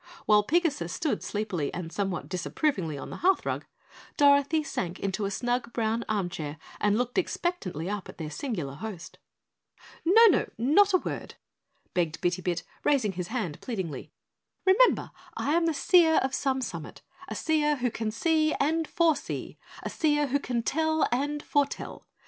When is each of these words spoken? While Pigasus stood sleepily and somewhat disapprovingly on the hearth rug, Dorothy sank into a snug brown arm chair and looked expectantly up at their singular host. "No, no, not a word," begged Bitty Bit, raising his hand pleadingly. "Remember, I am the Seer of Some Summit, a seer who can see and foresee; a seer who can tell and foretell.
While 0.25 0.41
Pigasus 0.41 0.89
stood 0.91 1.21
sleepily 1.21 1.71
and 1.75 1.93
somewhat 1.93 2.27
disapprovingly 2.27 2.97
on 2.97 3.11
the 3.11 3.17
hearth 3.17 3.45
rug, 3.45 3.65
Dorothy 4.17 4.63
sank 4.63 4.99
into 4.99 5.25
a 5.25 5.29
snug 5.29 5.71
brown 5.73 6.03
arm 6.09 6.27
chair 6.27 6.57
and 6.79 6.97
looked 6.97 7.19
expectantly 7.19 7.87
up 7.87 8.09
at 8.09 8.17
their 8.17 8.31
singular 8.31 8.73
host. 8.73 9.19
"No, 10.03 10.25
no, 10.25 10.49
not 10.57 10.93
a 10.93 10.97
word," 10.97 11.35
begged 11.93 12.19
Bitty 12.19 12.41
Bit, 12.41 12.63
raising 12.83 13.11
his 13.11 13.27
hand 13.27 13.61
pleadingly. 13.61 14.11
"Remember, 14.65 15.11
I 15.37 15.53
am 15.53 15.67
the 15.67 15.71
Seer 15.71 16.15
of 16.23 16.33
Some 16.33 16.61
Summit, 16.61 17.03
a 17.27 17.35
seer 17.35 17.75
who 17.75 17.91
can 17.91 18.09
see 18.09 18.55
and 18.55 18.87
foresee; 18.87 19.59
a 19.83 19.89
seer 19.91 20.25
who 20.29 20.39
can 20.39 20.63
tell 20.63 21.07
and 21.11 21.43
foretell. 21.43 22.07